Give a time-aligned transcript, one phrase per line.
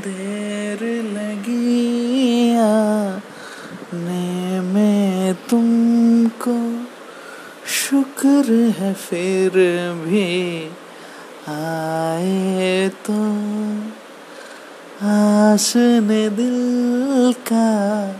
[0.00, 2.06] देर लगी
[4.60, 6.84] में तुमको
[7.66, 9.50] शुक्र है फिर
[9.94, 10.64] भी
[11.48, 13.12] आए तो।
[15.06, 18.12] आस ने दिल का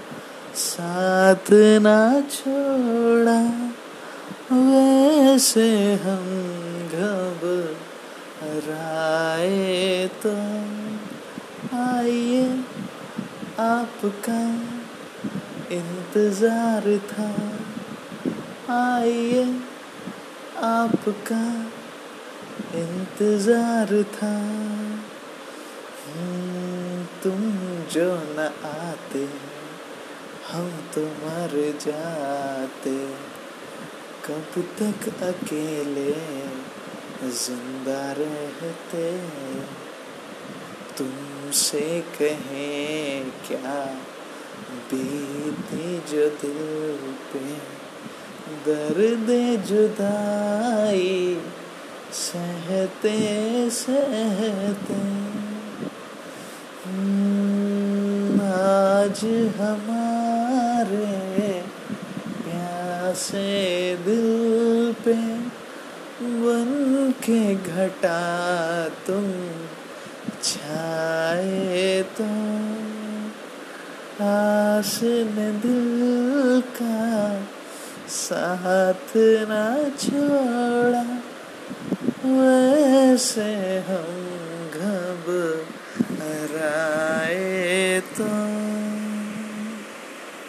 [0.55, 3.41] साथ ना छोड़ा,
[4.53, 6.66] वैसे हम
[8.37, 10.31] घबराए तो
[11.77, 12.43] आइए
[13.59, 14.41] आपका
[15.77, 17.29] इंतज़ार था।
[18.75, 19.45] आइए
[20.63, 21.41] आपका
[22.81, 24.35] इंतज़ार था।
[26.05, 27.41] हम्म, तुम
[27.93, 29.27] जो न आते
[30.53, 32.97] हम तो मर जाते।
[34.27, 36.13] कब तक अकेले
[37.23, 39.19] ज़िंदा रहते
[40.99, 43.85] तुमसे कहें क्या?
[44.91, 46.61] बीती जो दिल
[47.33, 47.45] पे
[48.67, 49.31] दर्द
[49.65, 51.41] जुदाई
[52.13, 53.19] सहते
[53.71, 55.01] सहते।
[56.85, 59.25] हम्म, आज
[59.61, 61.07] हमारे
[62.45, 63.49] प्यासे
[63.97, 64.29] दिल
[65.05, 65.56] पे
[66.23, 68.21] बन के घटा
[69.07, 69.25] तुम
[70.43, 72.25] छाए तो
[74.25, 77.45] आस ने दिल का
[78.09, 79.13] साथ
[79.49, 79.67] ना
[79.99, 81.03] छोड़ा,
[82.25, 84.36] वैसे हम